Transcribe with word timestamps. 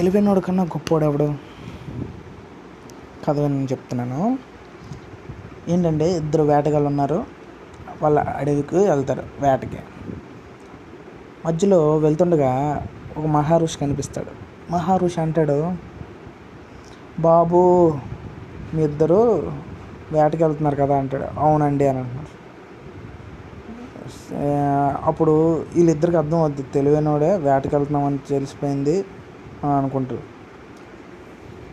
తెలివైనోడు 0.00 0.40
కన్నా 0.40 0.62
గొప్పోడు 0.64 1.04
ఎవడు 1.04 1.26
కథ 3.24 3.36
నేను 3.38 3.66
చెప్తున్నాను. 3.72 4.38
ఏంటంటే 5.68 6.06
ఇద్దరు 6.16 6.42
వేటగాళ్ళు 6.42 6.88
ఉన్నారు 6.88 7.18
వాళ్ళ 8.02 8.18
అడవికి 8.20 8.76
వెళ్తారు 8.76 9.24
వేటకి. 9.40 9.80
మధ్యలో 11.46 11.96
వెళ్తుండగా 11.96 12.52
ఒక 13.18 13.26
మహారుషి 13.26 13.78
కనిపిస్తాడు. 13.78 14.32
మహారుషి 14.72 15.20
అంటాడు 15.20 15.58
బాబు 17.20 17.60
మీ 18.74 18.82
ఇద్దరు 18.84 19.52
వేటకి 20.12 20.42
వెళ్తున్నారు 20.44 20.76
కదా 20.76 20.98
అంటాడు. 20.98 21.40
అవునండి 21.40 21.88
అని 21.88 21.98
అంటున్నారు. 21.98 22.34
అప్పుడు 25.04 25.36
వీళ్ళిద్దరికి 25.74 26.16
అర్థం 26.16 26.38
అవుద్ది. 26.38 26.62
తెలివైనోడే 26.62 27.36
వేటకి 27.36 27.76
వెళ్తున్నామని 27.76 28.18
తెలిసిపోయింది. 28.18 29.04
అనుకుంటారు. 29.66 30.22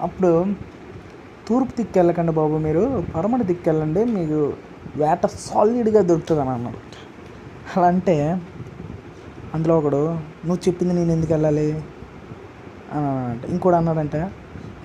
అప్పుడు 0.00 0.46
తూర్పు 1.48 1.76
దిక్కు 1.76 1.98
వెళ్ళకండి 1.98 2.32
బాబు 2.32 2.58
మీరు 2.58 3.04
పడమటి 3.14 3.44
దిక్కు 3.44 3.70
వెళ్ళండి 3.70 4.04
మీకు 4.04 4.52
వేట 4.96 5.26
సాలిడ్గా 5.26 6.02
దొరుకుతుంది 6.02 6.40
అని 6.40 6.50
అన్నాడు 6.50 6.76
అలా 7.76 7.86
అంటే 7.86 8.40
అందులో 9.54 9.78
ఒకడు 9.78 10.12
నువ్వు 10.14 10.68
చెప్పింది 10.68 10.94
నేను 10.94 11.12
ఎందుకు 11.12 11.32
వెళ్ళాలి? 11.32 11.72
అని 12.92 13.06
అన్నాడంట. 13.06 13.44
ఇంకోటి 13.44 13.76
అన్నాడంటే 13.76 14.30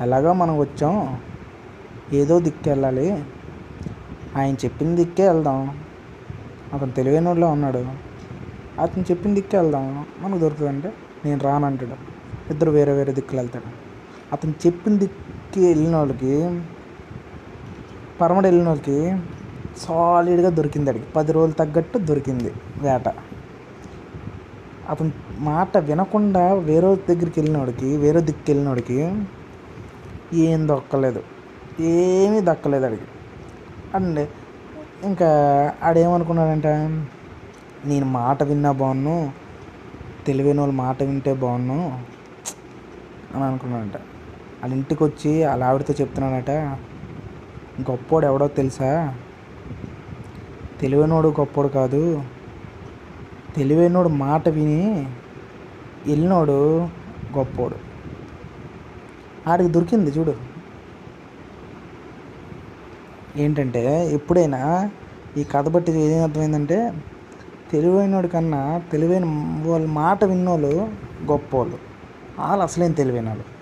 ఎలాగో 0.01 0.33
మనం 0.33 0.57
వచ్చాం 0.59 1.17
ఏదో 2.13 2.39
దిక్కు 2.39 2.69
వెళ్ళాలి. 2.69 3.23
ఆయన 4.35 4.55
చెప్పిన 4.55 4.95
దిక్కే 4.95 5.27
వెళ్దాం. 5.27 5.81
అతను 6.73 6.91
తెలివైనోళ్ళలో 6.91 7.47
ఉన్నాడు. 7.47 7.85
అతను 8.81 9.05
చెప్పిన 9.11 9.33
దిక్కే 9.33 9.57
వెళ్దాం. 9.57 10.05
మనకు 10.21 10.39
దొరుకుతుందంటే 10.39 10.93
నేను 11.25 11.39
రానంటాడు 11.39 12.16
ఇద్దరు 12.51 12.71
వేరే 12.71 12.93
వేరే 12.93 13.11
దిక్కులు 13.17 13.39
వెళ్తాడు. 13.39 13.69
అతను 14.33 14.53
చెప్పిన 14.63 14.93
దిక్కి 14.97 15.61
వెళ్ళిన 15.67 15.95
వాళ్ళకి 15.95 16.33
పరమడు 18.21 18.47
వెళ్ళిన 18.47 18.67
వాళ్ళకి 18.67 18.97
సాలిడ్గా 19.83 20.49
దొరికింది 20.49 20.89
అడిగి 20.89 21.07
పది 21.15 21.31
రోజులు 21.31 21.55
తగ్గట్టు 21.61 21.97
దొరికింది 22.09 22.51
వేట. 22.81 23.07
అతను 24.91 25.11
మాట 25.47 25.77
వినకుండా 25.89 26.43
వేరే 26.69 26.89
దగ్గరికి 27.09 27.37
వెళ్ళినోడికి 27.39 27.89
వేరే 28.03 28.19
దిక్కు 28.29 28.47
వెళ్ళినోడికి 28.47 28.99
ఏం 30.45 30.61
దొక్కలేదు. 30.71 31.21
ఏమీ 31.91 32.39
దక్కలేదు 32.49 32.85
అడిగి 32.85 33.07
అండి 33.95 34.23
ఇంకా 35.09 35.29
ఆడేమనుకున్నాడంట 35.87 36.67
నేను 37.89 38.07
మాట 38.17 38.43
విన్నా 38.43 38.71
బాగున్నాను 38.81 39.17
తెలివైన 40.25 40.59
వాళ్ళు 40.59 40.75
మాట 40.75 40.97
వింటే 41.03 41.33
బాగున్నాను 41.43 41.87
అని 43.35 43.43
అనుకున్నాడంట 43.43 43.97
వాళ్ళ 43.97 44.75
ఇంటికి 44.75 45.03
వచ్చి 45.03 45.45
వాళ్ళ 45.45 45.63
ఆవిడతో 45.63 45.93
చెప్తున్నాడట 46.01 46.51
గొప్పోడు 47.91 48.25
ఎవడో 48.25 48.47
తెలుసా? 48.47 49.15
తెలివైనోడు 50.81 51.27
గొప్పోడు 51.27 51.67
కాదు. 51.67 52.23
తెలివైనోడు 53.55 54.07
మాట 54.07 54.49
విని 54.49 55.05
వెళ్ళినోడు 56.07 56.83
గొప్పోడు. 57.37 57.75
ఆడికి 59.49 59.69
దొరికింది 59.69 60.11
చూడు. 60.11 60.33
ఏంటంటే 63.37 64.13
ఎప్పుడైనా 64.13 64.91
ఈ 65.37 65.43
కథ 65.43 65.69
బట్టి 65.69 65.91
ఏం 65.91 66.23
అర్థమైందంటే 66.23 67.03
తెలివైనోడి 67.71 68.27
కన్నా 68.27 68.81
తెలివైన 68.91 69.23
వాళ్ళ 69.67 69.85
మాట 69.87 70.23
విన్నోళ్ళు 70.23 70.89
గొప్పోళ్ళు. 71.25 71.96
వాళ్ళు 72.39 72.63
అసలేం 72.63 72.91
తెలివైన 72.91 73.27
వాళ్ళు. 73.27 73.56